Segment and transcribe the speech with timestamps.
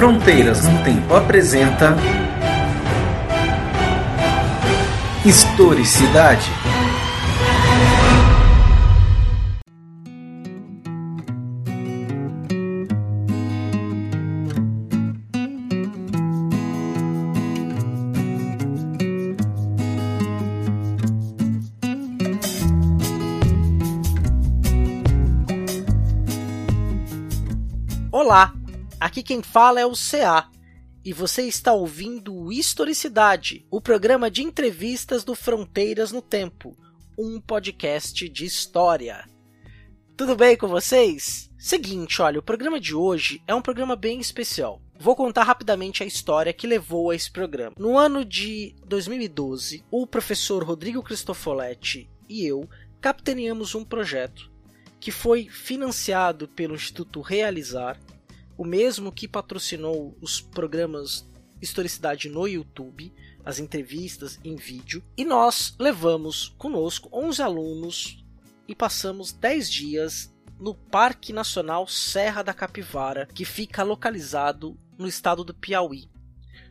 [0.00, 1.94] Fronteiras no Tempo apresenta
[5.26, 6.50] Historicidade.
[29.20, 30.48] Aqui quem fala é o CA
[31.04, 36.74] e você está ouvindo Historicidade, o programa de entrevistas do Fronteiras no Tempo,
[37.18, 39.28] um podcast de história.
[40.16, 41.50] Tudo bem com vocês?
[41.58, 44.80] Seguinte, olha, o programa de hoje é um programa bem especial.
[44.98, 47.76] Vou contar rapidamente a história que levou a esse programa.
[47.78, 52.68] No ano de 2012, o professor Rodrigo Cristofoletti e eu
[53.00, 54.50] capitaneamos um projeto
[54.98, 57.98] que foi financiado pelo Instituto Realizar
[58.60, 61.26] o mesmo que patrocinou os programas
[61.62, 63.10] Historicidade no YouTube,
[63.42, 68.24] as entrevistas em vídeo, e nós levamos conosco 11 alunos
[68.68, 75.42] e passamos 10 dias no Parque Nacional Serra da Capivara, que fica localizado no estado
[75.42, 76.10] do Piauí.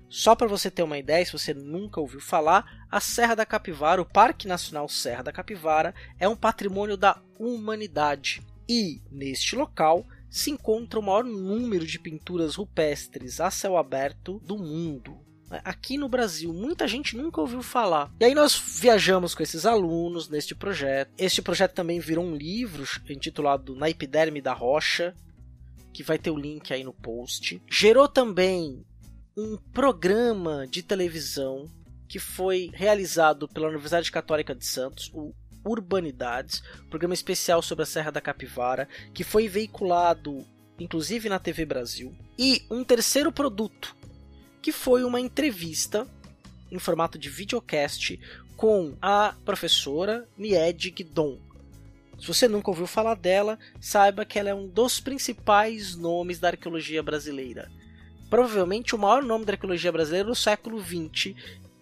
[0.08, 4.00] Só para você ter uma ideia, se você nunca ouviu falar, a Serra da Capivara,
[4.00, 8.44] o Parque Nacional Serra da Capivara, é um patrimônio da humanidade.
[8.67, 14.58] E neste local se encontra o maior número de pinturas rupestres a céu aberto do
[14.58, 15.18] mundo.
[15.50, 18.12] Aqui no Brasil, muita gente nunca ouviu falar.
[18.20, 21.12] E aí nós viajamos com esses alunos neste projeto.
[21.18, 25.16] Este projeto também virou um livro intitulado Na Epiderme da Rocha,
[25.92, 27.60] que vai ter o link aí no post.
[27.68, 28.86] Gerou também
[29.36, 31.68] um programa de televisão
[32.08, 35.34] que foi realizado pela Universidade Católica de Santos, o
[35.66, 40.45] Urbanidades, programa especial sobre a Serra da Capivara, que foi veiculado
[40.80, 43.95] inclusive na TV Brasil, e um terceiro produto,
[44.61, 46.08] que foi uma entrevista
[46.72, 48.20] em formato de videocast
[48.56, 51.38] com a professora Nied Guidon.
[52.20, 56.50] Se você nunca ouviu falar dela, saiba que ela é um dos principais nomes da
[56.50, 57.72] arqueologia brasileira.
[58.30, 61.33] Provavelmente o maior nome da arqueologia brasileira no século XX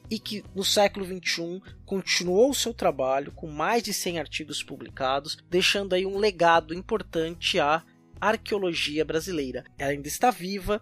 [0.10, 5.38] e que no século XXI continuou o seu trabalho com mais de 100 artigos publicados,
[5.50, 7.84] deixando aí um legado importante à
[8.20, 9.64] arqueologia brasileira.
[9.78, 10.82] Ela ainda está viva,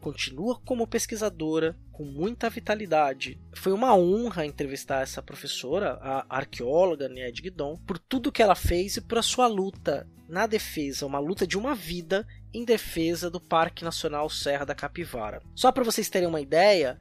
[0.00, 3.38] continua como pesquisadora com muita vitalidade.
[3.54, 8.96] Foi uma honra entrevistar essa professora, a arqueóloga Nied Guidon, por tudo que ela fez
[8.96, 13.40] e por a sua luta na defesa, uma luta de uma vida em defesa do
[13.40, 15.42] Parque Nacional Serra da Capivara.
[15.54, 16.98] Só para vocês terem uma ideia,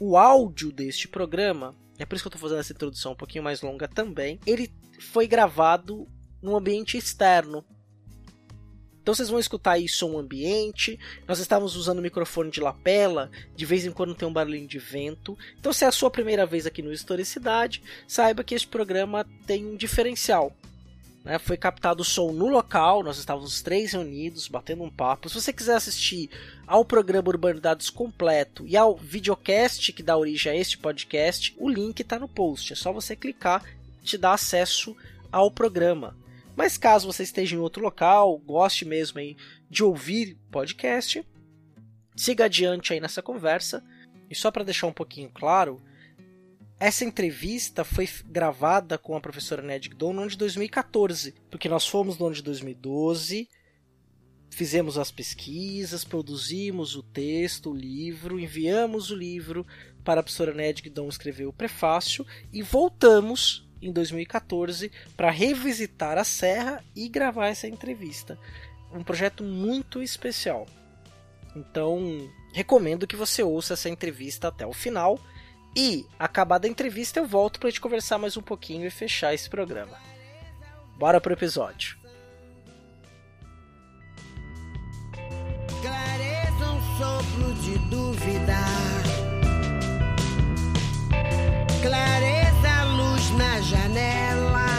[0.00, 3.44] o áudio deste programa, é por isso que eu estou fazendo essa introdução um pouquinho
[3.44, 6.06] mais longa também, ele foi gravado
[6.40, 7.64] num ambiente externo.
[9.02, 10.98] Então vocês vão escutar aí som ambiente.
[11.26, 14.78] Nós estávamos usando o microfone de lapela, de vez em quando tem um barulhinho de
[14.78, 15.36] vento.
[15.58, 19.66] Então se é a sua primeira vez aqui no Historicidade, saiba que este programa tem
[19.66, 20.54] um diferencial.
[21.24, 21.38] Né?
[21.38, 25.28] Foi captado o som no local, nós estávamos os três reunidos, batendo um papo.
[25.28, 26.30] Se você quiser assistir
[26.66, 32.00] ao programa Urbanidades completo e ao videocast que dá origem a este podcast, o link
[32.00, 32.72] está no post.
[32.72, 33.64] É só você clicar
[34.02, 34.96] e te dar acesso
[35.30, 36.16] ao programa.
[36.56, 39.36] Mas caso você esteja em outro local, goste mesmo aí
[39.70, 41.24] de ouvir podcast,
[42.14, 43.82] siga adiante aí nessa conversa.
[44.28, 45.80] E só para deixar um pouquinho claro,
[46.82, 51.86] essa entrevista foi gravada com a professora Ned Gdon no ano de 2014, porque nós
[51.86, 53.48] fomos no ano de 2012,
[54.50, 59.64] fizemos as pesquisas, produzimos o texto, o livro, enviamos o livro
[60.02, 66.24] para a professora Ned Gdon escrever o prefácio e voltamos em 2014 para revisitar a
[66.24, 68.36] serra e gravar essa entrevista.
[68.92, 70.66] Um projeto muito especial.
[71.54, 75.20] Então, recomendo que você ouça essa entrevista até o final
[75.74, 79.48] e, acabada a entrevista, eu volto para gente conversar mais um pouquinho e fechar esse
[79.48, 79.96] programa.
[80.98, 81.96] Bora pro episódio.
[85.80, 88.58] Clareza um sopro de dúvida.
[91.82, 94.71] Clareza luz na janela.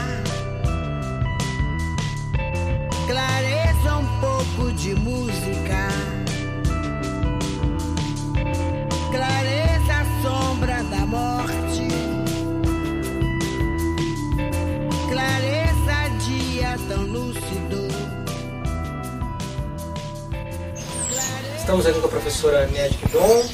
[21.74, 23.46] Estamos aqui com a professora Nied Guidon,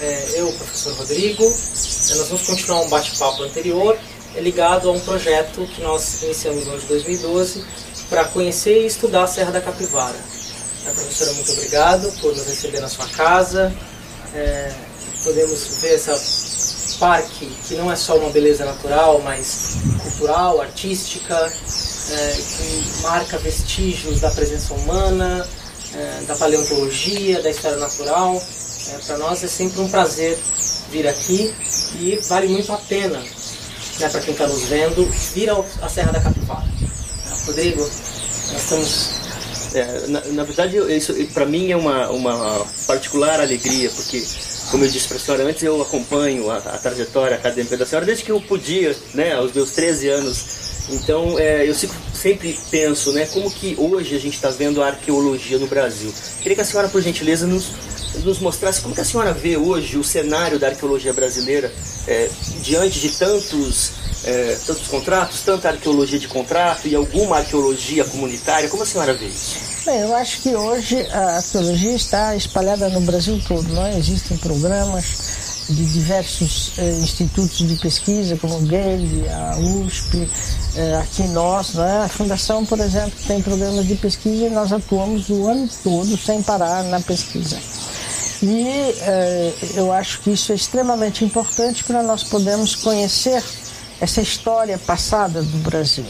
[0.00, 1.44] é, eu, o professor Rodrigo.
[1.44, 3.96] É, nós vamos continuar um bate-papo anterior
[4.34, 7.64] é ligado a um projeto que nós iniciamos no ano de 2012
[8.08, 10.16] para conhecer e estudar a Serra da Capivara.
[10.84, 13.72] É, professora, muito obrigado por nos receber na sua casa.
[14.34, 14.72] É,
[15.22, 22.32] podemos ver esse parque que não é só uma beleza natural, mas cultural, artística, é,
[22.32, 25.46] que marca vestígios da presença humana,
[25.94, 28.36] é, da paleontologia, da história natural.
[28.88, 30.38] É, Para nós é sempre um prazer
[30.90, 31.54] vir aqui
[32.00, 33.18] e vale muito a pena,
[33.98, 35.04] né, para quem está nos vendo,
[35.34, 36.64] vir à Serra da Capivara.
[37.26, 37.80] É, Rodrigo,
[38.52, 39.20] nós estamos
[39.72, 44.20] É, na, na verdade, isso para mim é uma, uma particular alegria, porque,
[44.70, 48.04] como eu disse para a senhora antes, eu acompanho a, a trajetória acadêmica da senhora
[48.04, 50.44] desde que eu podia, né, aos meus 13 anos.
[50.92, 54.88] Então, é, eu sempre, sempre penso, né, como que hoje a gente está vendo a
[54.88, 56.12] arqueologia no Brasil.
[56.40, 57.70] Queria que a senhora, por gentileza, nos,
[58.24, 61.72] nos mostrasse como que a senhora vê hoje o cenário da arqueologia brasileira
[62.06, 62.28] é,
[62.62, 63.92] diante de tantos,
[64.24, 68.68] é, tantos contratos, tanta arqueologia de contrato e alguma arqueologia comunitária.
[68.68, 69.70] Como a senhora vê isso?
[69.84, 73.68] Bem, eu acho que hoje a arqueologia está espalhada no Brasil todo.
[73.72, 73.96] Não é?
[73.96, 75.39] Existem programas
[75.74, 80.28] de diversos eh, institutos de pesquisa, como o GELD, a USP,
[80.76, 82.04] eh, aqui nós, não é?
[82.04, 86.42] a Fundação, por exemplo, tem programas de pesquisa e nós atuamos o ano todo sem
[86.42, 87.58] parar na pesquisa.
[88.42, 88.66] E
[89.00, 93.42] eh, eu acho que isso é extremamente importante para nós podermos conhecer
[94.00, 96.06] essa história passada do Brasil.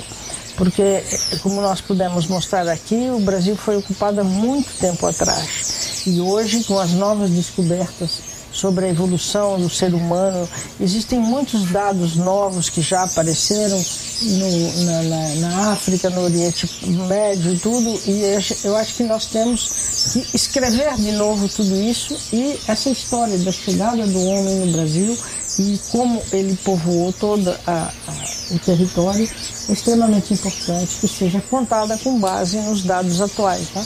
[0.57, 1.05] Porque, eh,
[1.43, 6.05] como nós pudemos mostrar aqui, o Brasil foi ocupado há muito tempo atrás.
[6.07, 10.49] E hoje, com as novas descobertas sobre a evolução do ser humano,
[10.81, 13.83] existem muitos dados novos que já apareceram
[14.23, 16.69] no- na, na- na África, no Oriente
[17.09, 18.23] Médio tudo, e
[18.65, 19.69] eu acho que nós temos
[20.13, 25.17] que escrever de novo tudo isso e essa história da chegada do homem no Brasil
[25.59, 28.15] e como ele povoou todo a- a-
[28.55, 29.29] o território
[29.69, 33.69] é extremamente importante que seja contada com base nos dados atuais.
[33.73, 33.85] Tá?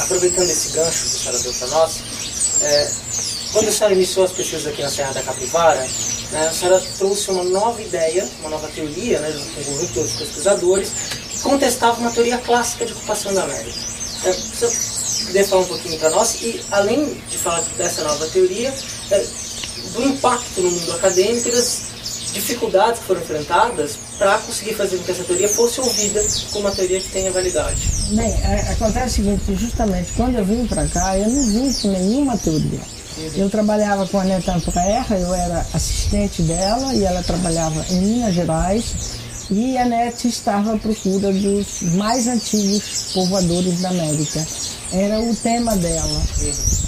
[0.00, 1.92] aproveitando esse gancho que a senhora deu para nós,
[2.60, 2.90] é,
[3.56, 5.80] quando a senhora iniciou as pesquisas aqui na Serra da Capivara,
[6.30, 10.90] né, a senhora trouxe uma nova ideia, uma nova teoria, né, um conjunto de pesquisadores,
[11.30, 13.78] que contestava uma teoria clássica de ocupação da América.
[14.24, 18.74] É, você poderia falar um pouquinho para nós e, além de falar dessa nova teoria,
[19.10, 19.26] é,
[19.94, 21.80] do impacto no mundo acadêmico e das
[22.34, 26.22] dificuldades que foram enfrentadas para conseguir fazer com que essa teoria fosse ouvida
[26.52, 27.80] como uma teoria que tenha validade.
[28.10, 31.88] Bem, é, acontece o seguinte, justamente quando eu vim para cá, eu não vim com
[31.88, 32.95] nenhuma teoria.
[33.34, 38.34] Eu trabalhava com a Neta Antuerra, eu era assistente dela e ela trabalhava em Minas
[38.34, 38.84] Gerais
[39.50, 44.44] e a NET estava à procura dos mais antigos povoadores da América.
[44.92, 46.22] Era o tema dela.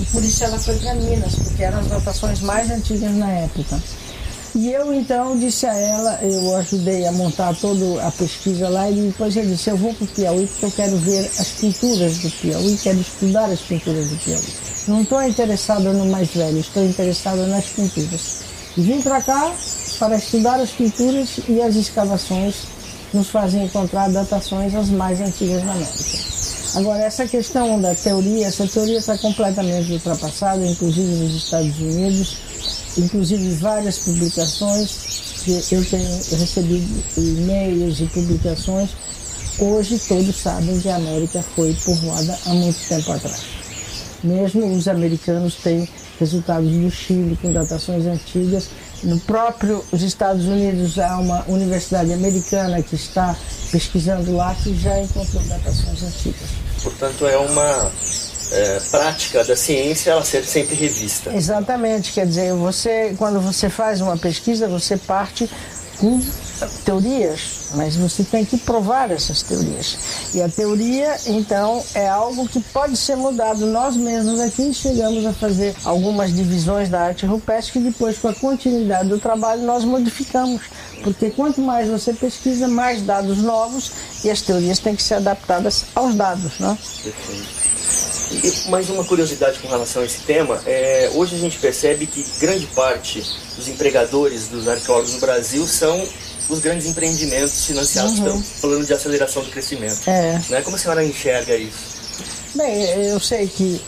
[0.00, 3.80] E por isso ela foi para Minas, porque eram as notações mais antigas na época.
[4.58, 9.02] E eu então disse a ela, eu ajudei a montar toda a pesquisa lá e
[9.02, 12.28] depois eu disse, eu vou para o Piauí porque eu quero ver as pinturas do
[12.28, 14.42] Piauí, quero estudar as pinturas do Piauí.
[14.88, 18.40] Não estou interessada no mais velho, estou interessada nas pinturas.
[18.76, 19.54] E vim para cá
[19.96, 22.56] para estudar as pinturas e as escavações
[23.14, 26.18] nos fazem encontrar datações as mais antigas da América.
[26.74, 32.47] Agora, essa questão da teoria, essa teoria está completamente ultrapassada, inclusive nos Estados Unidos,
[32.96, 38.90] inclusive várias publicações que eu tenho recebido e-mails e publicações.
[39.58, 43.42] Hoje todos sabem que a América foi povoada há muito tempo atrás.
[44.22, 48.68] Mesmo os americanos têm resultados do Chile com datações antigas.
[49.02, 53.36] No próprio os Estados Unidos há uma universidade americana que está
[53.70, 56.48] pesquisando lá que já encontrou datações antigas.
[56.82, 57.92] Portanto, é uma
[58.52, 61.34] é, prática da ciência ela ser sempre revista.
[61.34, 65.48] Exatamente, quer dizer, você quando você faz uma pesquisa, você parte
[65.98, 66.20] com
[66.84, 69.98] teorias, mas você tem que provar essas teorias.
[70.34, 73.66] E a teoria, então, é algo que pode ser mudado.
[73.66, 78.34] Nós mesmos aqui chegamos a fazer algumas divisões da arte rupestre que depois, com a
[78.34, 80.62] continuidade do trabalho, nós modificamos.
[81.02, 83.92] Porque quanto mais você pesquisa, mais dados novos
[84.24, 86.76] e as teorias têm que ser adaptadas aos dados, né?
[87.02, 87.57] Perfeito.
[88.30, 92.24] E mais uma curiosidade com relação a esse tema, é, hoje a gente percebe que
[92.38, 93.24] grande parte
[93.56, 96.06] dos empregadores dos arqueólogos no Brasil são
[96.48, 100.00] os grandes empreendimentos financiados pelo plano de aceleração do crescimento.
[100.06, 100.40] É.
[100.48, 100.62] Né?
[100.62, 101.98] Como a senhora enxerga isso?
[102.54, 103.80] Bem, eu sei que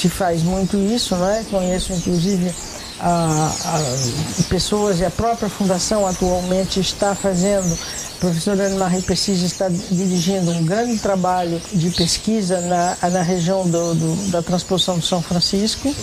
[0.00, 1.44] se faz muito isso, não é?
[1.50, 2.54] Conheço inclusive
[3.00, 7.72] a, a- pessoas e a própria fundação atualmente está fazendo.
[8.16, 13.68] A professora Ana Marie Precisa está dirigindo um grande trabalho de pesquisa na, na região
[13.68, 15.94] do, do- da transposição de São Francisco.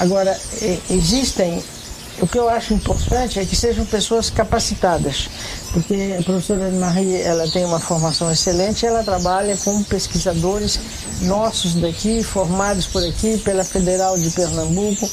[0.00, 0.38] Agora,
[0.90, 1.62] existem
[2.20, 5.28] o que eu acho importante é que sejam pessoas capacitadas,
[5.72, 10.78] porque a professora Marie ela tem uma formação excelente, ela trabalha com pesquisadores
[11.22, 15.08] nossos daqui, formados por aqui pela Federal de Pernambuco,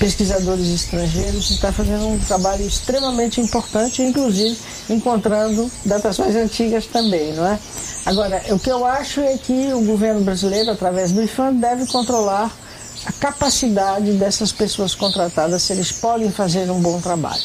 [0.00, 7.58] pesquisadores estrangeiros, está fazendo um trabalho extremamente importante, inclusive encontrando datações antigas também, não é?
[8.06, 12.50] Agora, o que eu acho é que o governo brasileiro, através do IFAM, deve controlar
[13.04, 17.44] a capacidade dessas pessoas contratadas, se eles podem fazer um bom trabalho.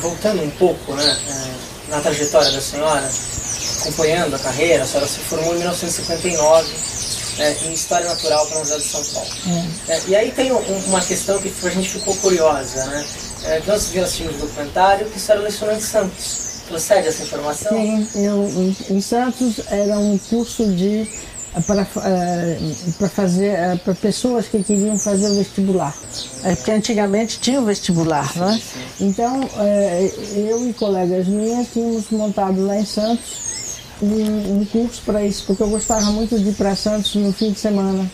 [0.00, 3.10] Voltando um pouco né, é, na trajetória da senhora,
[3.80, 6.97] acompanhando a carreira, a senhora se formou em 1959
[7.38, 9.30] é, em História Natural pela Universidade de São Paulo.
[9.88, 9.92] É.
[9.92, 13.06] É, e aí tem um, uma questão que a gente ficou curiosa, né?
[13.44, 16.48] É, nós vimos assistimos um documentário que a senhora lecionou em Santos.
[16.68, 17.72] Procede essa informação?
[17.72, 21.08] Sim, eu, em Santos era um curso de
[21.66, 22.58] para, eh,
[22.98, 25.96] para fazer para pessoas que queriam fazer o vestibular.
[26.44, 28.60] É, porque antigamente tinha o vestibular, não é?
[29.00, 29.40] Então,
[30.36, 33.48] eu e colegas minhas tínhamos montado lá em Santos
[34.02, 37.52] um, um curso para isso, porque eu gostava muito de ir para Santos no fim
[37.52, 38.10] de semana.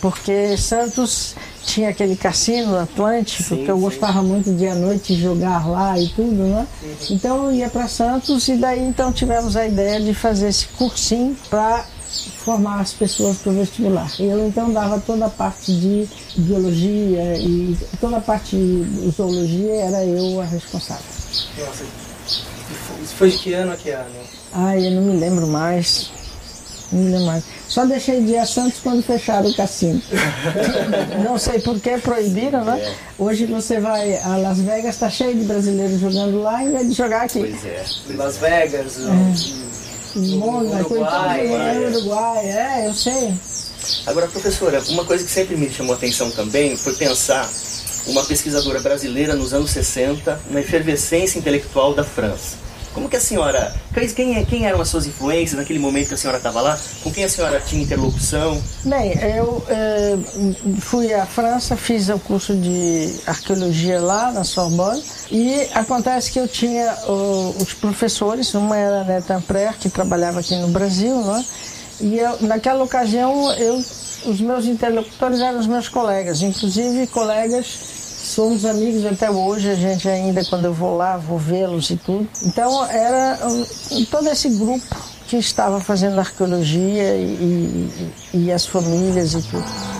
[0.00, 1.34] Porque Santos
[1.64, 3.82] tinha aquele cassino Atlântico, sim, que eu sim.
[3.82, 6.66] gostava muito de à noite jogar lá e tudo, né?
[7.10, 11.34] Então eu ia para Santos e daí então tivemos a ideia de fazer esse cursinho
[11.48, 11.86] para
[12.44, 14.10] formar as pessoas para o vestibular.
[14.18, 16.06] Eu então dava toda a parte de
[16.36, 21.04] biologia e toda a parte de zoologia era eu a responsável.
[21.58, 21.84] Nossa,
[22.26, 24.06] isso foi de que ano a que ano?
[24.52, 26.10] Ai, eu não me lembro mais.
[26.90, 27.44] Não me lembro mais.
[27.68, 30.00] Só deixei de ir a Santos quando fecharam o cassino.
[31.24, 32.80] não sei por que proibiram, né?
[32.80, 32.94] É.
[33.18, 36.94] Hoje você vai a Las Vegas, está cheio de brasileiros jogando lá em vez de
[36.94, 37.40] jogar aqui.
[37.40, 37.84] Pois é.
[38.16, 40.18] Las Vegas, é.
[40.36, 41.88] Mona, Uruguai, é.
[41.88, 43.34] Uruguai, é, eu sei.
[44.06, 47.50] Agora, professora, uma coisa que sempre me chamou a atenção também foi pensar
[48.06, 52.64] uma pesquisadora brasileira nos anos 60 na efervescência intelectual da França.
[52.94, 53.74] Como que a senhora.
[54.14, 56.78] Quem, é, quem eram as suas influências naquele momento que a senhora estava lá?
[57.02, 58.62] Com quem a senhora tinha interlocução?
[58.84, 60.16] Bem, eu eh,
[60.78, 66.46] fui à França, fiz o curso de arqueologia lá na Sorbonne e acontece que eu
[66.46, 66.96] tinha
[67.60, 71.44] os professores, uma era a Neta Amprer, que trabalhava aqui no Brasil, né?
[72.00, 73.82] e eu, naquela ocasião eu,
[74.24, 77.93] os meus interlocutores eram os meus colegas, inclusive colegas
[78.24, 82.28] somos amigos até hoje, a gente ainda, quando eu vou lá, vou vê-los e tudo.
[82.42, 83.38] Então, era
[84.10, 84.84] todo esse grupo
[85.26, 89.93] que estava fazendo arqueologia e, e, e as famílias e tudo.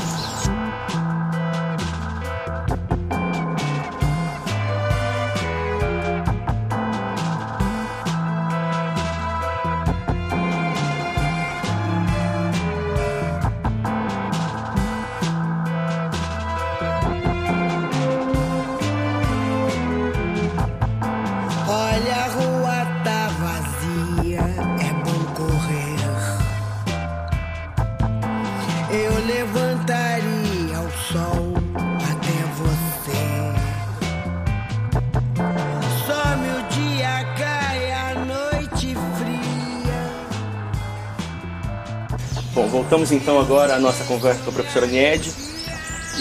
[42.94, 45.28] Voltamos então agora a nossa conversa com a professora Nied.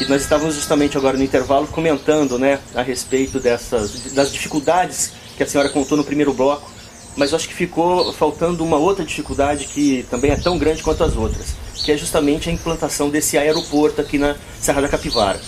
[0.01, 5.43] E nós estávamos justamente agora no intervalo comentando né, a respeito dessas, das dificuldades que
[5.43, 6.71] a senhora contou no primeiro bloco,
[7.15, 11.03] mas eu acho que ficou faltando uma outra dificuldade que também é tão grande quanto
[11.03, 15.39] as outras, que é justamente a implantação desse aeroporto aqui na Serra da Capivara.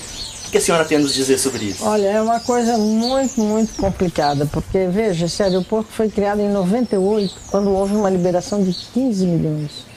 [0.47, 1.83] O que a senhora tem a nos dizer sobre isso?
[1.83, 7.33] Olha, é uma coisa muito, muito complicada, porque, veja, esse aeroporto foi criado em 98,
[7.49, 9.94] quando houve uma liberação de 15 milhões.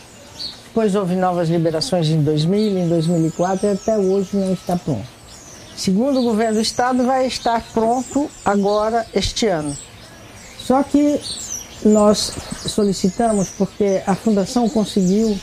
[0.78, 5.08] Depois houve novas liberações em 2000, em 2004 e até hoje não está pronto.
[5.76, 9.76] Segundo o governo do estado, vai estar pronto agora este ano.
[10.56, 11.20] Só que
[11.84, 12.32] nós
[12.64, 15.36] solicitamos porque a fundação conseguiu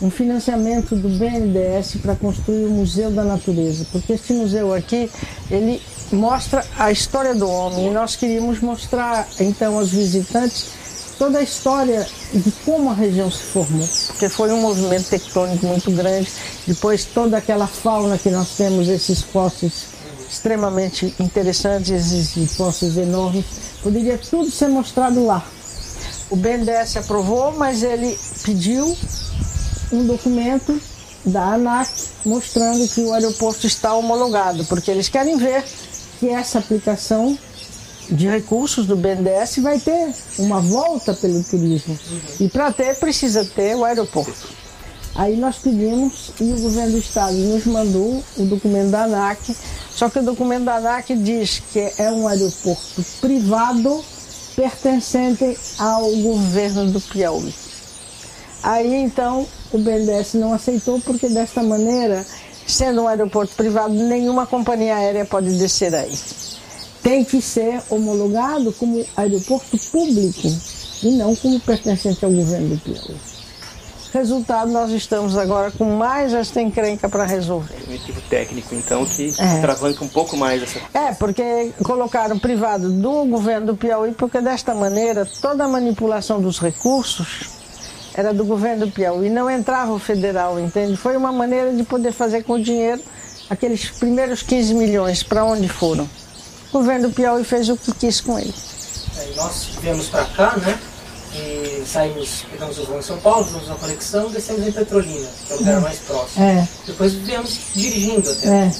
[0.00, 5.10] um financiamento do BNDES para construir o Museu da Natureza, porque este museu aqui
[5.50, 10.85] ele mostra a história do homem e nós queríamos mostrar então aos visitantes
[11.18, 15.90] toda a história de como a região se formou, porque foi um movimento tectônico muito
[15.90, 16.28] grande.
[16.66, 19.96] Depois, toda aquela fauna que nós temos, esses fósseis
[20.30, 23.44] extremamente interessantes, esses fósseis enormes,
[23.82, 25.44] poderia tudo ser mostrado lá.
[26.28, 28.96] O BNDES aprovou, mas ele pediu
[29.92, 30.80] um documento
[31.24, 31.88] da ANAC
[32.24, 35.64] mostrando que o aeroporto está homologado, porque eles querem ver
[36.18, 37.38] que essa aplicação
[38.10, 41.98] de recursos do BNDES vai ter uma volta pelo turismo.
[42.40, 44.56] E para ter, precisa ter o aeroporto.
[45.14, 49.56] Aí nós pedimos e o governo do estado nos mandou o documento da ANAC,
[49.90, 54.04] só que o documento da ANAC diz que é um aeroporto privado
[54.54, 57.54] pertencente ao governo do Piauí.
[58.62, 62.26] Aí então o BNDES não aceitou porque desta maneira,
[62.66, 66.12] sendo um aeroporto privado, nenhuma companhia aérea pode descer aí.
[67.06, 70.48] Tem que ser homologado como aeroporto público
[71.04, 73.16] e não como pertencente ao governo do Piauí.
[74.12, 77.76] Resultado, nós estamos agora com mais esta encrenca para resolver.
[77.86, 79.60] Um motivo técnico, então, que É.
[79.60, 80.80] travanca um pouco mais essa.
[80.92, 86.58] É, porque colocaram privado do governo do Piauí, porque desta maneira toda a manipulação dos
[86.58, 87.50] recursos
[88.14, 90.96] era do governo do Piauí, não entrava o federal, entende?
[90.96, 93.00] Foi uma maneira de poder fazer com o dinheiro
[93.48, 96.08] aqueles primeiros 15 milhões, para onde foram?
[96.72, 98.54] O governo do Piauí fez o que quis com ele.
[99.18, 100.78] Aí nós viemos para cá, né?
[101.34, 105.52] E saímos, pegamos o voo em São Paulo, fizemos uma conexão, descemos em Petrolina, que
[105.52, 106.44] é o lugar mais próximo.
[106.44, 106.68] É.
[106.86, 108.50] Depois viemos dirigindo até, É.
[108.50, 108.72] né?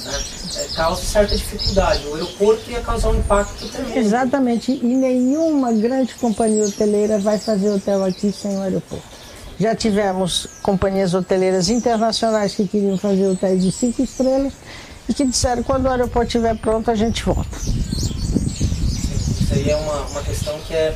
[0.55, 2.07] É, causa certa dificuldade.
[2.07, 3.97] O aeroporto ia causar um impacto tremendo.
[3.97, 9.05] Exatamente, e nenhuma grande companhia hoteleira vai fazer hotel aqui sem o aeroporto.
[9.59, 14.53] Já tivemos companhias hoteleiras internacionais que queriam fazer hotéis de cinco estrelas
[15.07, 17.57] e que disseram quando o aeroporto estiver pronto a gente volta.
[19.41, 20.95] Isso aí é uma, uma questão que é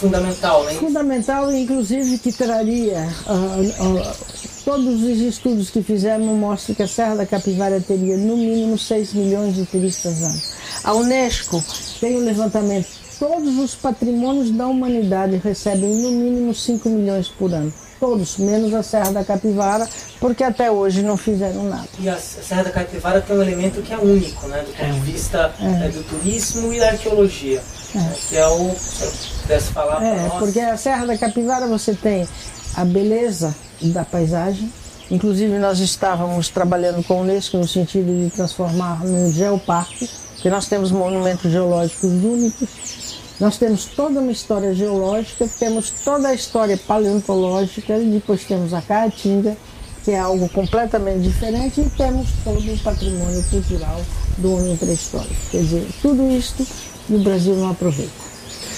[0.00, 0.74] fundamental, né?
[0.74, 4.14] Fundamental, inclusive, que traria ah, ah,
[4.64, 9.12] todos os estudos que fizemos mostram que a Serra da Capivara teria no mínimo 6
[9.14, 10.40] milhões de turistas ano.
[10.84, 11.62] A Unesco
[12.00, 17.72] tem um levantamento, todos os patrimônios da humanidade recebem no mínimo 5 milhões por ano.
[18.00, 19.86] Todos, menos a Serra da Capivara,
[20.18, 21.86] porque até hoje não fizeram nada.
[21.98, 24.62] E a Serra da Capivara tem um elemento que é único, né?
[24.66, 27.60] Do ponto de vista eh, do turismo e da arqueologia.
[27.94, 28.74] né, Que é o.
[28.74, 32.26] Se eu pudesse falar É, porque a Serra da Capivara você tem
[32.74, 34.72] a beleza da paisagem.
[35.10, 40.68] Inclusive nós estávamos trabalhando com a Unesco no sentido de transformar num geoparque, porque nós
[40.68, 43.19] temos monumentos geológicos únicos.
[43.40, 49.56] Nós temos toda uma história geológica, temos toda a história paleontológica, depois temos a Caatinga,
[50.04, 53.98] que é algo completamente diferente, e temos todo o patrimônio cultural
[54.36, 55.34] do homem pré-histórico.
[55.50, 56.66] Quer dizer, tudo isto
[57.08, 58.12] o Brasil não aproveita.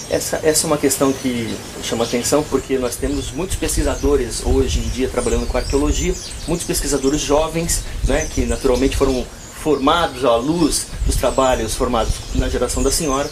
[0.08, 4.88] Essa, essa é uma questão que chama atenção porque nós temos muitos pesquisadores hoje em
[4.90, 6.14] dia trabalhando com arqueologia,
[6.46, 9.24] muitos pesquisadores jovens, né, que naturalmente foram
[9.62, 13.28] formados à luz dos trabalhos formados na geração da senhora.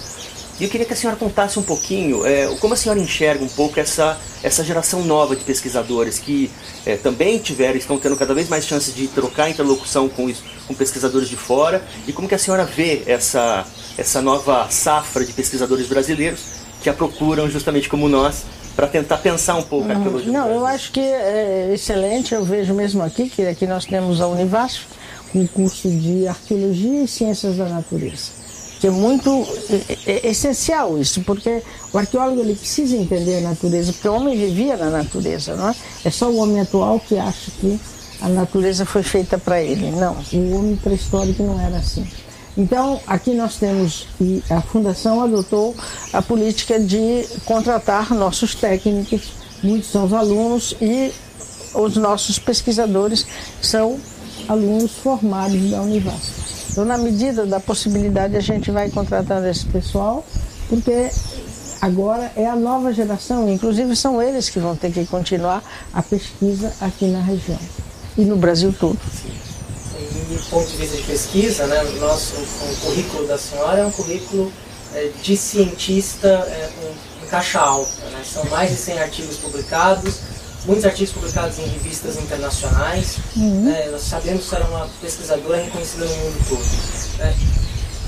[0.61, 3.49] E eu queria que a senhora contasse um pouquinho é, como a senhora enxerga um
[3.49, 6.51] pouco essa, essa geração nova de pesquisadores que
[6.85, 10.75] é, também tiveram, estão tendo cada vez mais chances de trocar interlocução com, isso, com
[10.75, 15.87] pesquisadores de fora e como que a senhora vê essa, essa nova safra de pesquisadores
[15.87, 16.41] brasileiros
[16.83, 18.45] que a procuram justamente como nós
[18.77, 20.27] para tentar pensar um pouco a arqueologia.
[20.27, 22.35] do Não, eu acho que é excelente.
[22.35, 24.87] Eu vejo mesmo aqui que aqui nós temos a Univasf,
[25.35, 28.31] um curso de arqueologia e ciências da natureza,
[28.81, 29.47] que é muito
[30.07, 31.63] é, é essencial isso, porque
[31.93, 35.75] o arqueólogo ele precisa entender a natureza, porque o homem vivia na natureza, não é?
[36.05, 37.79] É só o homem atual que acha que
[38.23, 39.91] a natureza foi feita para ele.
[39.91, 42.07] Não, o homem pré-histórico não era assim.
[42.57, 45.75] Então, aqui nós temos, e a Fundação adotou
[46.13, 51.13] a política de contratar nossos técnicos, muitos são os alunos, e
[51.75, 53.27] os nossos pesquisadores
[53.63, 53.99] são
[54.49, 56.40] alunos formados da Univasf.
[56.71, 60.25] Então, na medida da possibilidade, a gente vai contratando esse pessoal,
[60.69, 61.11] porque
[61.81, 66.73] agora é a nova geração, inclusive são eles que vão ter que continuar a pesquisa
[66.81, 67.59] aqui na região
[68.17, 68.99] e no Brasil todo.
[69.99, 73.87] E do ponto de vista de pesquisa, né, o nosso o currículo da senhora é
[73.87, 74.53] um currículo
[74.95, 76.71] é, de cientista é,
[77.25, 78.05] em caixa alta.
[78.13, 78.23] Né?
[78.25, 80.21] São mais de 100 artigos publicados,
[80.67, 83.17] muitos artigos publicados em revistas internacionais.
[83.37, 83.89] né?
[83.91, 87.19] Nós sabemos que a senhora é uma pesquisadora reconhecida no mundo todo.
[87.19, 87.35] né?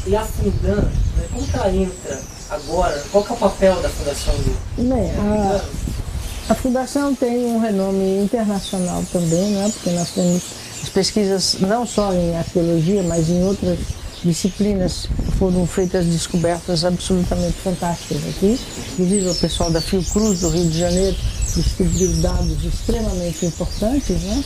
[0.07, 3.03] E a Fundan, né, como que ela entra agora?
[3.13, 8.19] Qual que é o papel da Fundação do Bem, a, a Fundação tem um renome
[8.25, 9.71] internacional também, né?
[9.73, 10.43] porque nós temos
[10.83, 13.79] as pesquisas não só em arqueologia, mas em outras
[14.25, 18.59] disciplinas foram feitas descobertas absolutamente fantásticas aqui.
[18.93, 21.17] Inclusive o pessoal da Fiocruz do Rio de Janeiro
[21.61, 24.45] descobriu dados extremamente importantes, né?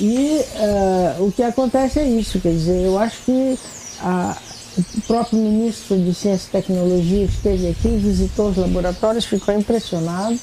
[0.00, 3.58] E eh, o que acontece é isso, quer dizer, eu acho que
[4.00, 4.36] a,
[4.78, 10.38] o próprio ministro de Ciência e Tecnologia esteve aqui, visitou os laboratórios, ficou impressionado,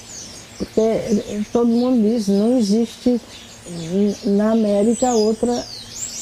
[0.58, 3.20] porque eh, todo mundo diz, não existe
[4.26, 5.66] na América outra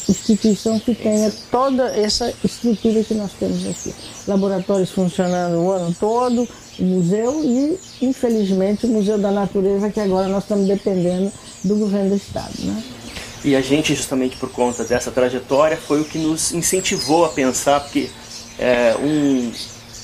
[0.10, 3.94] instituição que tenha toda essa estrutura que nós temos aqui.
[4.28, 6.48] Laboratórios funcionando o ano todo,
[6.80, 11.32] museu e, infelizmente, o Museu da Natureza, que agora nós estamos dependendo
[11.64, 12.84] do governo do estado, né?
[13.44, 17.80] E a gente, justamente por conta dessa trajetória, foi o que nos incentivou a pensar,
[17.80, 18.10] porque
[18.58, 19.52] é, um,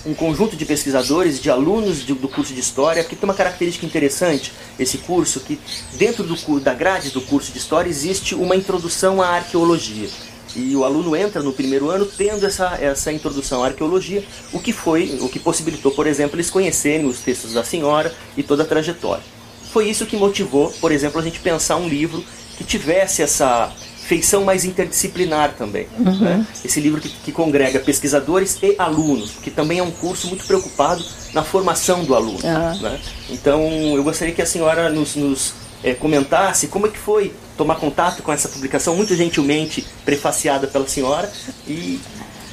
[0.05, 3.85] um conjunto de pesquisadores, de alunos de, do curso de História, porque tem uma característica
[3.85, 5.59] interessante esse curso, que
[5.93, 10.09] dentro do, da grade do curso de História existe uma introdução à arqueologia.
[10.55, 14.73] E o aluno entra no primeiro ano tendo essa, essa introdução à arqueologia, o que
[14.73, 18.65] foi, o que possibilitou, por exemplo, eles conhecerem os textos da senhora e toda a
[18.65, 19.23] trajetória.
[19.71, 22.23] Foi isso que motivou, por exemplo, a gente pensar um livro
[22.57, 23.71] que tivesse essa
[24.11, 25.87] feição mais interdisciplinar também.
[25.97, 26.19] Uhum.
[26.19, 26.47] Né?
[26.65, 31.01] Esse livro que, que, congrega pesquisadores e alunos, que também é um curso muito preocupado
[31.33, 32.39] na formação do aluno.
[32.43, 32.81] Uhum.
[32.81, 32.99] Né?
[33.29, 33.61] Então,
[33.95, 38.23] eu gostaria que a senhora nos, nos é, comentasse como é que foi tomar contato
[38.23, 41.31] com essa publicação, muito gentilmente prefaciada pela senhora,
[41.67, 41.99] e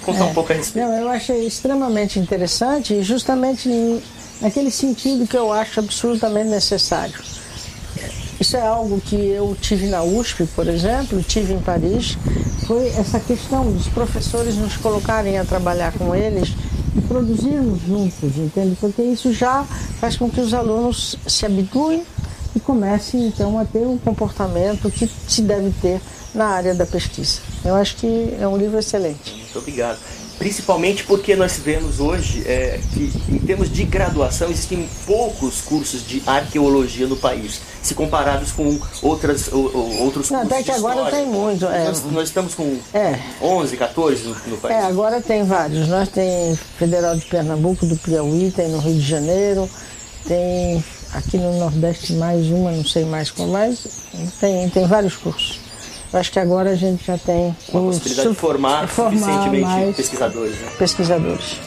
[0.02, 0.30] contar é.
[0.30, 0.86] um pouco a respeito.
[0.86, 3.68] Não, eu achei extremamente interessante e justamente
[4.40, 7.14] naquele sentido que eu acho absolutamente necessário.
[8.40, 12.16] Isso é algo que eu tive na USP, por exemplo, tive em Paris,
[12.66, 16.50] foi essa questão dos professores nos colocarem a trabalhar com eles
[16.96, 18.76] e produzirmos juntos, entende?
[18.80, 19.64] Porque isso já
[20.00, 22.04] faz com que os alunos se habituem
[22.54, 26.00] e comecem então a ter um comportamento que se deve ter
[26.34, 27.40] na área da pesquisa.
[27.64, 29.32] Eu acho que é um livro excelente.
[29.34, 29.98] Muito obrigado
[30.38, 36.22] principalmente porque nós vemos hoje é, que, em termos de graduação, existem poucos cursos de
[36.26, 39.64] arqueologia no país, se comparados com outras, ou,
[40.00, 40.52] outros Não, cursos.
[40.52, 41.66] Até que agora tem muito.
[41.66, 41.84] É.
[41.84, 43.18] Nós, nós, estamos com é.
[43.42, 44.76] 11, 14 no, no, país.
[44.76, 45.88] É, agora tem vários.
[45.88, 49.68] Nós tem Federal de Pernambuco, do Piauí, tem no Rio de Janeiro,
[50.26, 50.82] tem
[51.14, 53.86] aqui no Nordeste mais uma, não sei mais qual mais,
[54.40, 55.60] tem, tem vários cursos.
[56.12, 60.58] Eu acho que agora a gente já tem uma possibilidade de formar, formar suficientemente pesquisadores.
[60.58, 60.70] Né?
[60.78, 61.60] Pesquisadores.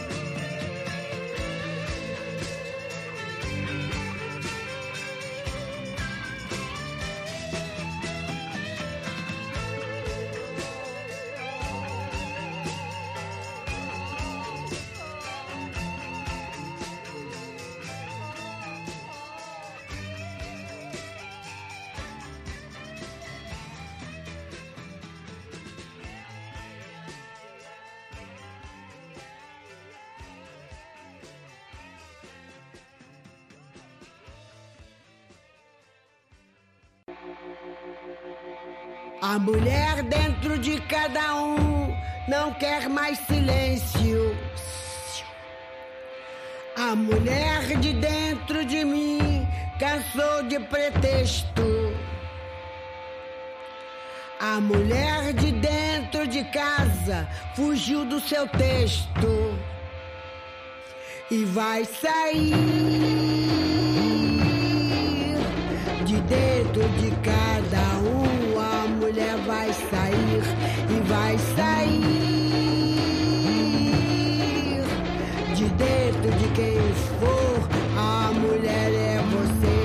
[39.21, 41.95] A mulher dentro de cada um
[42.27, 44.35] não quer mais silêncio.
[46.75, 51.61] A mulher de dentro de mim cansou de pretexto.
[54.39, 59.55] A mulher de dentro de casa fugiu do seu texto
[61.29, 62.55] e vai sair
[66.05, 67.70] de dentro de cada
[70.89, 72.31] e vai sair
[75.55, 77.69] de dentro de quem for.
[77.97, 79.81] A mulher é você.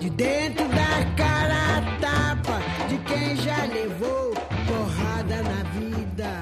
[0.00, 4.34] De dentro da cara tapa de quem já levou
[4.66, 6.40] porrada na vida.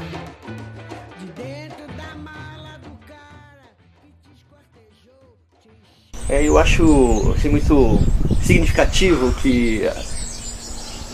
[1.18, 3.70] De dentro da mala do cara
[4.02, 5.36] que te esquartejou.
[6.28, 8.00] É, eu acho assim, muito
[8.42, 9.88] significativo que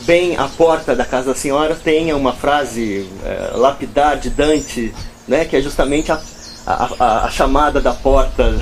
[0.04, 4.92] bem à porta da casa da senhora tenha uma frase é, lapidar de Dante,
[5.26, 6.20] né, que é justamente a,
[6.66, 8.54] a, a chamada da porta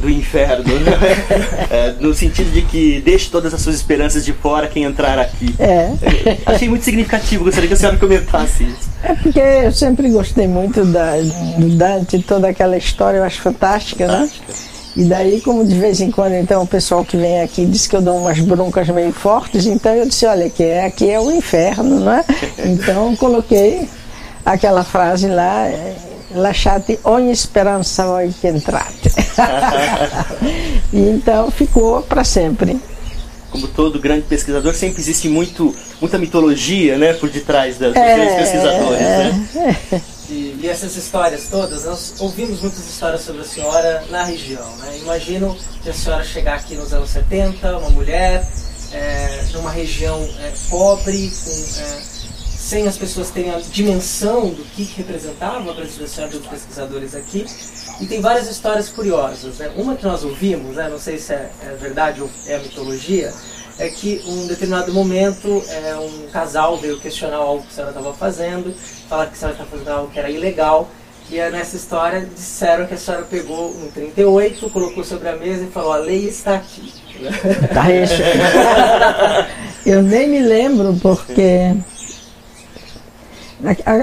[0.00, 0.92] do inferno, né?
[1.70, 5.54] é, no sentido de que deixe todas as suas esperanças de fora quem entrar aqui.
[5.58, 5.92] É.
[6.46, 8.90] Achei muito significativo, gostaria que a senhora comentasse isso.
[9.02, 11.16] É porque eu sempre gostei muito da,
[11.58, 14.28] do Dante, toda aquela história, eu acho fantástica, né?
[14.28, 14.52] fantástica.
[14.52, 14.73] né?
[14.96, 17.96] E daí, como de vez em quando, então, o pessoal que vem aqui diz que
[17.96, 21.30] eu dou umas broncas meio fortes, então eu disse, olha, que é, aqui é o
[21.32, 22.24] inferno, né?
[22.64, 23.88] Então coloquei
[24.44, 25.66] aquela frase lá,
[26.34, 29.10] lasciate ogni speranza voi che entrate.
[30.92, 32.78] e então ficou para sempre.
[33.50, 38.16] Como todo grande pesquisador, sempre existe muito, muita mitologia né, por detrás das, dos é,
[38.16, 39.00] grandes pesquisadores.
[39.00, 39.80] É, né?
[39.92, 40.00] É.
[40.64, 44.66] E, essas histórias todas, nós ouvimos muitas histórias sobre a senhora na região.
[44.78, 44.96] Né?
[45.02, 48.50] Imagino que a senhora chegar aqui nos anos 70, uma mulher,
[48.90, 52.00] é, numa região é, pobre, com, é,
[52.56, 57.14] sem as pessoas terem a dimensão do que representava a presença da senhora dos pesquisadores
[57.14, 57.44] aqui.
[58.00, 59.58] E tem várias histórias curiosas.
[59.58, 59.70] Né?
[59.76, 60.88] Uma que nós ouvimos, né?
[60.88, 63.30] não sei se é, é verdade ou é mitologia,
[63.78, 68.14] é que um determinado momento é, um casal veio questionar algo que a senhora estava
[68.14, 68.74] fazendo,
[69.08, 70.88] falar que a senhora estava fazendo algo que era ilegal,
[71.30, 75.64] E aí, nessa história disseram que a senhora pegou um 38, colocou sobre a mesa
[75.64, 76.92] e falou: a lei está aqui.
[77.72, 78.14] Tá isso.
[79.86, 81.74] Eu nem me lembro porque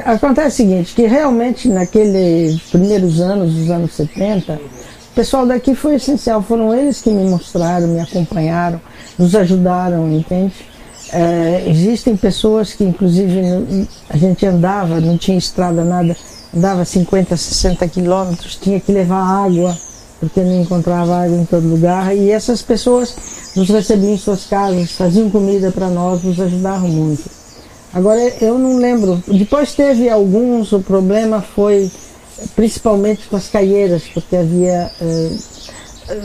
[0.06, 5.96] acontece o seguinte, que realmente naqueles primeiros anos, dos anos 70, o pessoal daqui foi
[5.96, 8.82] essencial, foram eles que me mostraram, me acompanharam,
[9.18, 10.54] nos ajudaram, entende?
[11.14, 16.16] É, existem pessoas que inclusive a gente andava, não tinha estrada nada,
[16.56, 19.78] andava 50, 60 quilômetros, tinha que levar água,
[20.20, 23.16] porque não encontrava água em todo lugar, e essas pessoas
[23.56, 27.24] nos recebiam em suas casas, faziam comida para nós, nos ajudaram muito.
[27.94, 29.22] Agora eu não lembro.
[29.28, 31.92] Depois teve alguns, o problema foi
[32.56, 35.38] principalmente com as caieiras, porque havia eh,
[36.10, 36.22] eh,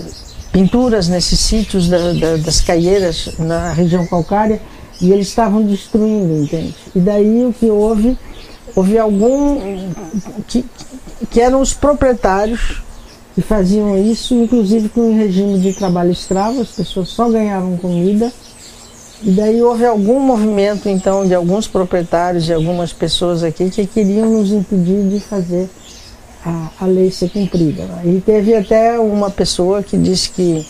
[0.56, 4.58] pinturas nesses sítios da- da- das caieiras na região calcária
[5.02, 6.74] e eles estavam destruindo, entende?
[6.94, 8.16] E daí o que houve,
[8.74, 9.60] houve algum
[10.48, 10.64] que,
[11.30, 12.80] que eram os proprietários
[13.34, 18.32] que faziam isso, inclusive com um regime de trabalho escravo, as pessoas só ganhavam comida
[19.22, 24.30] e daí houve algum movimento, então, de alguns proprietários, de algumas pessoas aqui que queriam
[24.30, 25.68] nos impedir de fazer
[26.46, 27.82] a, a lei ser cumprida.
[27.84, 28.02] né?
[28.04, 30.64] E teve até uma pessoa que disse que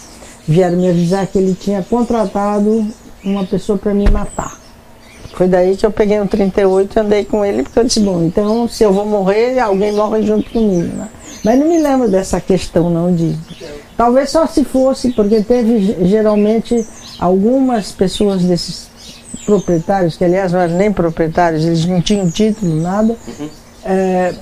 [0.48, 2.86] vieram me avisar que ele tinha contratado
[3.22, 4.58] uma pessoa para me matar.
[5.34, 8.22] Foi daí que eu peguei um 38 e andei com ele, porque eu disse, bom,
[8.24, 10.96] então se eu vou morrer, alguém morre junto comigo.
[10.96, 11.08] Né?
[11.44, 13.36] Mas não me lembro dessa questão não de.
[13.98, 16.86] Talvez só se fosse, porque teve ge- geralmente
[17.18, 18.88] algumas pessoas desses
[19.44, 23.14] proprietários, que aliás não eram nem proprietários, eles não tinham título, nada,
[23.84, 24.34] é,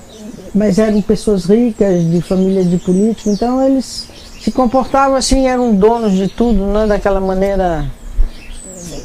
[0.55, 4.09] mas eram pessoas ricas, de família de político, então eles
[4.41, 7.91] se comportavam assim, eram donos de tudo, não é daquela maneira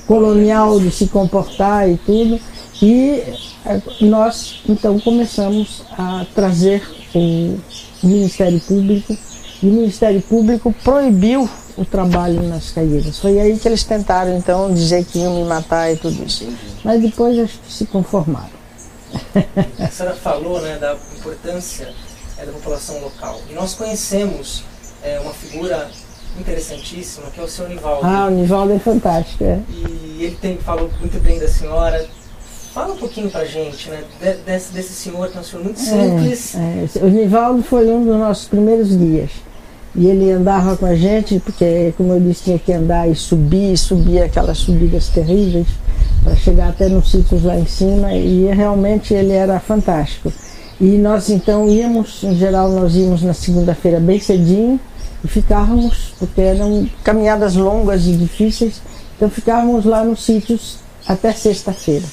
[0.05, 2.39] colonial de se comportar e tudo.
[2.81, 3.23] E
[3.65, 7.57] eh, nós então começamos a trazer o
[8.03, 9.17] Ministério Público
[9.61, 13.19] e o Ministério Público proibiu o trabalho nas caieiras.
[13.19, 16.47] Foi aí que eles tentaram então dizer que iam me matar e tudo isso.
[16.83, 18.59] Mas depois que se conformaram.
[19.79, 21.89] A senhora falou né, da importância
[22.37, 23.39] é, da população local.
[23.49, 24.63] E nós conhecemos
[25.03, 25.89] é, uma figura
[26.39, 28.05] interessantíssima, que é o seu Nivaldo.
[28.05, 29.59] Ah, o Nivaldo é fantástico, é.
[29.69, 32.05] E ele tem, falou muito bem da senhora.
[32.73, 34.03] Fala um pouquinho pra gente, né?
[34.21, 36.55] de- desse, desse senhor, que é um senhor muito simples.
[36.55, 37.03] É, é.
[37.03, 39.31] O Nivaldo foi um dos nossos primeiros guias.
[39.95, 43.75] E ele andava com a gente, porque, como eu disse, tinha que andar e subir,
[43.75, 45.67] subir aquelas subidas terríveis,
[46.23, 50.31] para chegar até nos sítios lá em cima, e realmente ele era fantástico.
[50.79, 54.79] E nós então íamos, em geral, nós íamos na segunda-feira bem cedinho,
[55.23, 58.81] e ficávamos, porque eram caminhadas longas e difíceis,
[59.15, 62.05] então ficávamos lá nos sítios até sexta-feira.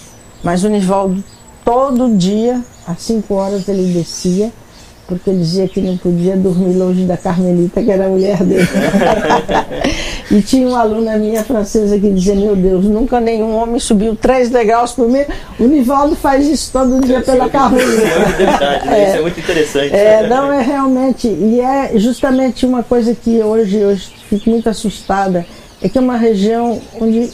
[0.43, 1.23] Mas o Nivaldo,
[1.65, 4.53] todo dia, às 5 horas, ele descia,
[5.07, 8.67] porque ele dizia que não podia dormir longe da Carmelita, que era a mulher dele.
[10.31, 14.51] e tinha uma aluna minha francesa que dizia: Meu Deus, nunca nenhum homem subiu três
[14.51, 15.25] degraus por mim.
[15.59, 18.03] O Nivaldo faz isso todo dia pela Carmelita.
[18.03, 19.09] É uma verdade, né?
[19.09, 19.95] Isso é muito interessante.
[19.95, 23.97] É, não é realmente, e é justamente uma coisa que hoje eu
[24.29, 25.47] fico muito assustada,
[25.83, 27.31] é que é uma região onde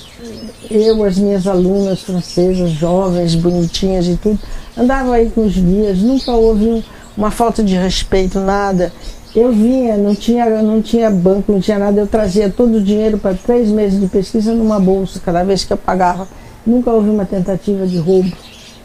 [0.71, 4.39] eu, as minhas alunas francesas, jovens, bonitinhas e tudo,
[4.77, 6.83] andava aí com os guias, nunca houve um-
[7.17, 8.93] uma falta de respeito, nada.
[9.35, 13.17] Eu vinha, não tinha, não tinha banco, não tinha nada, eu trazia todo o dinheiro
[13.17, 16.29] para três meses de pesquisa numa bolsa, cada vez que eu pagava.
[16.67, 18.33] Nunca houve uma tentativa de roubo.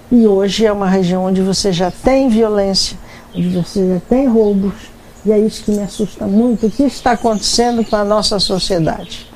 [0.09, 2.97] E hoje é uma região onde você já tem violência,
[3.35, 4.73] onde você já tem roubos,
[5.25, 6.67] e é isso que me assusta muito.
[6.67, 9.27] O que está acontecendo com a nossa sociedade?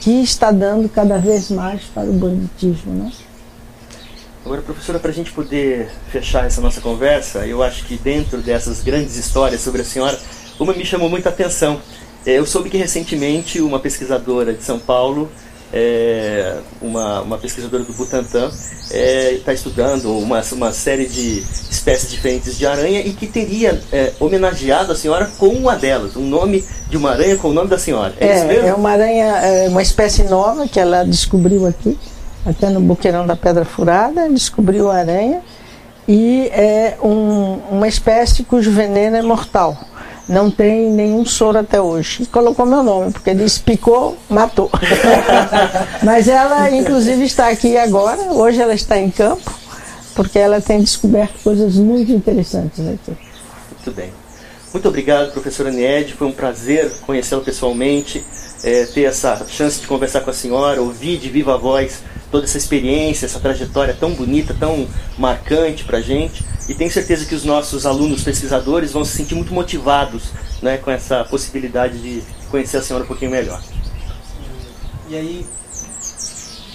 [0.00, 3.12] Que está dando cada vez mais para o banditismo, né?
[4.44, 8.82] Agora, professora, para a gente poder fechar essa nossa conversa, eu acho que dentro dessas
[8.82, 10.18] grandes histórias sobre a senhora,
[10.60, 11.80] uma me chamou muita atenção.
[12.26, 15.30] É, Eu soube que recentemente uma pesquisadora de São Paulo,
[15.72, 18.50] é, uma, uma pesquisadora do Butantan,
[18.90, 24.92] está estudando uma, uma série de espécies diferentes de aranha e que teria é, homenageado
[24.92, 28.12] a senhora com uma delas, um nome de uma aranha com o nome da senhora.
[28.20, 28.66] É, isso mesmo?
[28.66, 31.98] É, é uma aranha, é uma espécie nova que ela descobriu aqui,
[32.44, 35.40] até no Boqueirão da Pedra Furada, descobriu a aranha,
[36.06, 39.76] e é um- uma espécie cujo veneno é mortal.
[40.28, 42.22] Não tem nenhum soro até hoje.
[42.22, 44.70] E colocou meu nome, porque disse picou, matou.
[46.02, 48.22] Mas ela, inclusive, está aqui agora.
[48.32, 49.50] Hoje ela está em campo,
[50.14, 53.12] porque ela tem descoberto coisas muito interessantes aqui.
[53.70, 54.10] Muito bem.
[54.72, 56.14] Muito obrigado, professora Nied.
[56.14, 58.24] Foi um prazer conhecê-la pessoalmente,
[58.64, 61.98] eh, ter essa chance de conversar com a senhora, ouvir de viva voz
[62.34, 66.44] toda essa experiência, essa trajetória tão bonita, tão marcante para gente.
[66.68, 70.90] e tenho certeza que os nossos alunos pesquisadores vão se sentir muito motivados né, com
[70.90, 73.62] essa possibilidade de conhecer a senhora um pouquinho melhor.
[75.08, 75.46] E aí,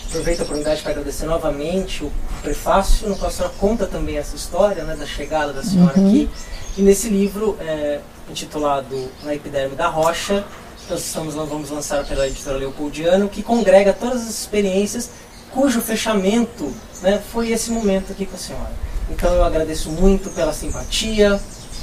[0.07, 4.37] aproveito a oportunidade para agradecer novamente o prefácio, no qual a senhora conta também essa
[4.37, 6.07] história né, da chegada da senhora Uhum.
[6.07, 6.29] aqui.
[6.77, 10.45] E nesse livro, é, intitulado Na Epiderme da Rocha,
[10.89, 15.09] nós estamos, nós vamos lançar pela editora Leopoldiano, que congrega todas as experiências
[15.51, 18.71] cujo fechamento né, foi esse momento aqui com a senhora.
[19.09, 21.39] Então eu agradeço muito pela simpatia,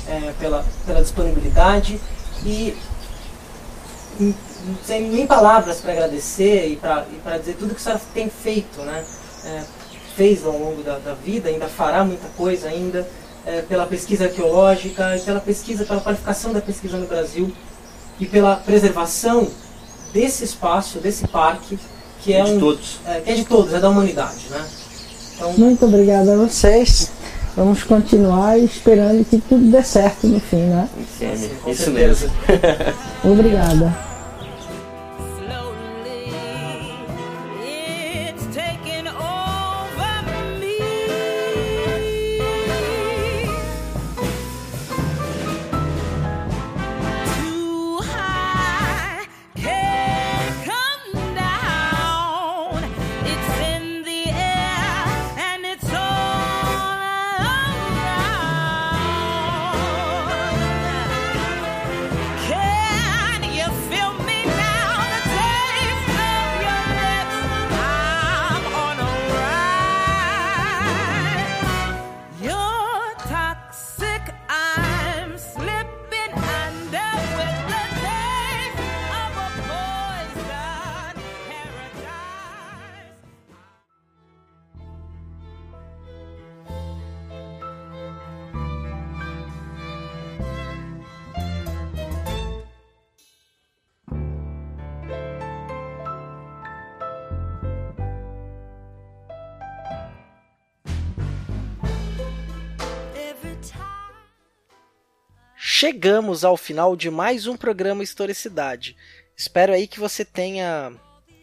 [0.09, 2.01] é, pela, pela disponibilidade
[2.45, 2.77] e
[4.87, 9.05] tem nem palavras para agradecer e para dizer tudo que a senhora tem feito, né?
[9.45, 9.63] É,
[10.17, 13.07] fez ao longo da, da vida, ainda fará muita coisa ainda,
[13.45, 17.53] é, pela pesquisa arqueológica pela pesquisa, pela qualificação da pesquisa no Brasil
[18.19, 19.49] e pela preservação
[20.13, 21.79] desse espaço, desse parque,
[22.27, 22.99] que é, de um, todos.
[23.07, 24.65] é, que é de todos, é da humanidade, né?
[25.37, 27.13] Então, Muito obrigada a vocês.
[27.57, 30.89] Vamos continuar esperando que tudo dê certo no fim, né?
[31.63, 31.93] Com Isso certeza.
[31.93, 32.31] mesmo.
[33.33, 33.97] Obrigada.
[106.07, 108.97] Chegamos ao final de mais um programa Historicidade.
[109.37, 110.93] Espero aí que você tenha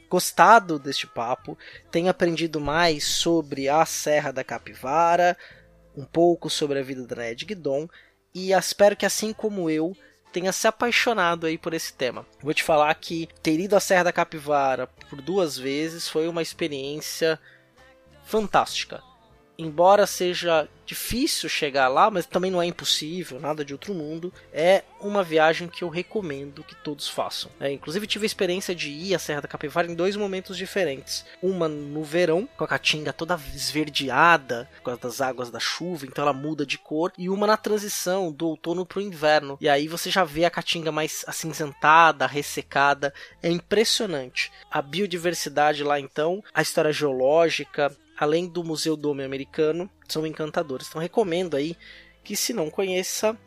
[0.10, 1.58] gostado deste papo,
[1.92, 5.38] tenha aprendido mais sobre a Serra da Capivara,
[5.94, 7.90] um pouco sobre a vida da Ned Guidon
[8.34, 9.94] e espero que assim como eu
[10.32, 12.26] tenha se apaixonado aí por esse tema.
[12.42, 16.42] Vou te falar que ter ido à Serra da Capivara por duas vezes foi uma
[16.42, 17.38] experiência
[18.24, 19.04] fantástica.
[19.66, 24.84] Embora seja difícil chegar lá, mas também não é impossível, nada de outro mundo, é
[25.00, 27.52] uma viagem que eu recomendo que todos façam.
[27.60, 31.26] É, inclusive tive a experiência de ir à Serra da Capivara em dois momentos diferentes.
[31.42, 36.24] Uma no verão, com a caatinga toda esverdeada, por causa das águas da chuva, então
[36.24, 39.58] ela muda de cor, e uma na transição do outono para o inverno.
[39.60, 44.52] E aí você já vê a caatinga mais acinzentada, ressecada, é impressionante.
[44.70, 50.88] A biodiversidade lá então, a história geológica, além do Museu Dome Americano, são encantadores.
[50.88, 51.76] Então recomendo aí
[52.24, 53.38] que se não conheça,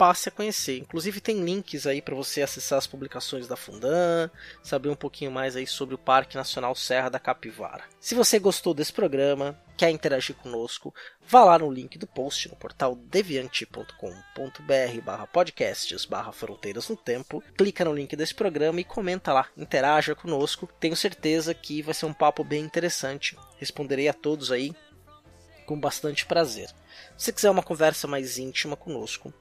[0.00, 0.78] passe a conhecer.
[0.78, 4.30] Inclusive tem links aí para você acessar as publicações da Fundan,
[4.62, 7.84] saber um pouquinho mais aí sobre o Parque Nacional Serra da Capivara.
[8.00, 10.94] Se você gostou desse programa, quer interagir conosco,
[11.28, 13.92] vá lá no link do post no portal deviante.com.br
[15.04, 20.14] barra podcasts barra fronteiras no tempo, clica no link desse programa e comenta lá, interaja
[20.14, 20.66] conosco.
[20.80, 23.36] Tenho certeza que vai ser um papo bem interessante.
[23.58, 24.74] Responderei a todos aí
[25.66, 26.70] com bastante prazer.
[27.18, 29.32] Se quiser uma conversa mais íntima conosco,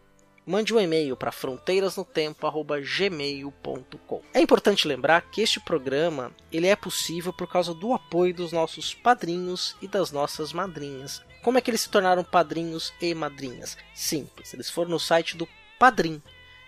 [0.49, 4.21] mande um e-mail para fronteirasnotempo@gmail.com.
[4.33, 8.95] É importante lembrar que este programa ele é possível por causa do apoio dos nossos
[8.95, 11.21] padrinhos e das nossas madrinhas.
[11.43, 13.77] Como é que eles se tornaram padrinhos e madrinhas?
[13.93, 16.19] Simples, eles foram no site do Padrim,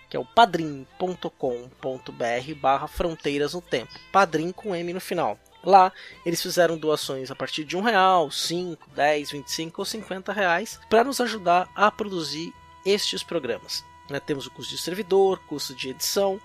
[0.07, 3.91] que é o padrim.com.br barra fronteiras no tempo.
[4.11, 5.39] Padrim com M no final.
[5.63, 5.91] Lá
[6.25, 11.03] eles fizeram doações a partir de um real, 5, 10, 25 ou 50 reais para
[11.03, 12.53] nos ajudar a produzir
[12.85, 13.83] estes programas.
[14.09, 16.39] Né, temos o custo de servidor, custo de edição,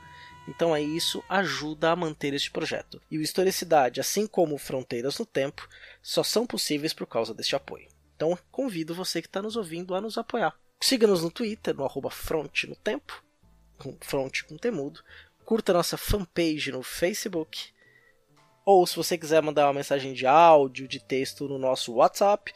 [0.49, 3.01] então aí isso ajuda a manter este projeto.
[3.11, 5.69] E o Historicidade, assim como Fronteiras no Tempo,
[6.01, 7.89] só são possíveis por causa deste apoio.
[8.15, 10.57] Então convido você que está nos ouvindo a nos apoiar.
[10.81, 12.11] Siga-nos no Twitter, no arroba
[12.69, 13.25] no Tempo,
[13.79, 15.03] com Fronte com Temudo.
[15.45, 17.73] Curta nossa fanpage no Facebook.
[18.65, 22.53] Ou se você quiser mandar uma mensagem de áudio, de texto no nosso WhatsApp,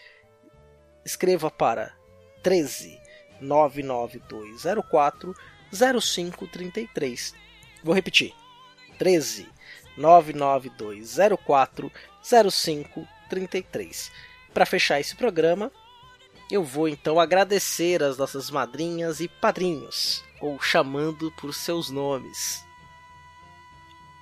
[1.05, 1.97] escreva para
[2.43, 3.00] 13
[3.41, 5.35] 99204
[5.73, 7.35] 0533.
[7.83, 8.35] Vou repetir.
[8.99, 9.49] 13
[9.97, 11.91] 99204
[12.23, 14.13] 0533.
[14.53, 15.71] Para fechar esse programa,
[16.51, 22.65] eu vou então agradecer as nossas madrinhas e padrinhos, ou chamando por seus nomes.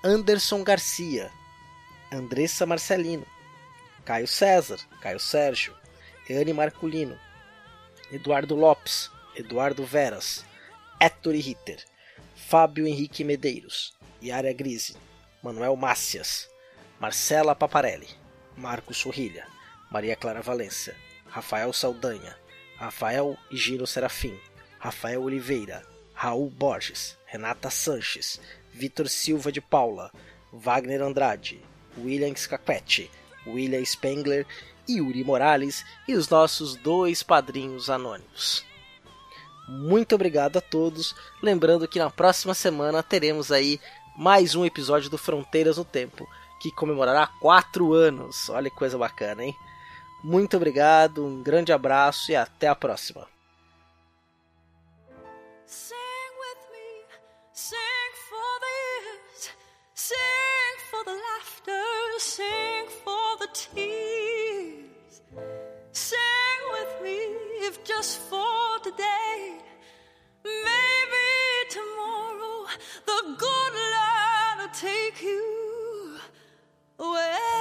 [0.05, 1.31] Anderson Garcia,
[2.13, 3.27] Andressa Marcelino,
[4.05, 5.75] Caio César, Caio Sérgio,
[6.29, 7.19] Eane Marculino,
[8.11, 10.45] Eduardo Lopes, Eduardo Veras,
[10.99, 11.85] Héctor Ritter,
[12.35, 13.93] Fábio Henrique Medeiros,
[14.23, 14.97] Yara Grise,
[15.43, 16.49] Manuel Mácias,
[16.99, 18.09] Marcela Paparelli,
[18.57, 19.47] Marcos Sorrilha,
[19.91, 20.95] Maria Clara Valência,
[21.29, 22.35] Rafael Saldanha,
[22.79, 24.39] Rafael Giro Serafim,
[24.79, 25.83] Rafael Oliveira,
[26.15, 28.41] Raul Borges, Renata Sanches,
[28.73, 30.11] Vitor Silva de Paula,
[30.51, 31.61] Wagner Andrade,
[31.99, 33.11] William Scaquetti,
[33.47, 34.47] William Spengler,
[34.89, 38.65] Yuri Morales e os nossos dois padrinhos anônimos.
[39.69, 41.15] Muito obrigado a todos.
[41.43, 43.79] Lembrando que na próxima semana teremos aí
[44.17, 46.27] mais um episódio do Fronteiras no Tempo,
[46.61, 48.49] que comemorará quatro anos.
[48.49, 49.55] Olha que coisa bacana, hein?
[50.25, 53.27] Muito obrigado, um grande abraço e até a próxima.
[59.95, 60.15] Sing
[60.91, 64.08] for the laughter, sing for the tears.
[67.99, 69.59] Just for today.
[70.45, 71.31] Maybe
[71.69, 72.67] tomorrow
[73.05, 76.19] the good Lord will take you
[77.01, 77.58] away.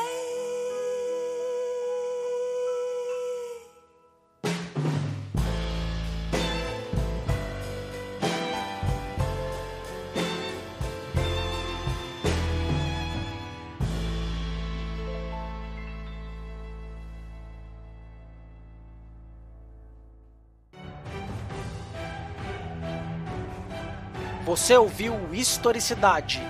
[24.58, 26.42] Você ouviu Historicidade,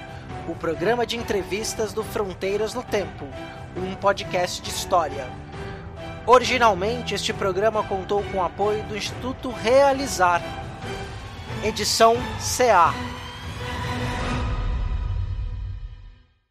[0.48, 3.26] o programa de entrevistas do Fronteiras no Tempo,
[3.76, 5.28] um podcast de história.
[6.26, 10.42] Originalmente, este programa contou com o apoio do Instituto Realizar.
[11.66, 12.94] Edição CA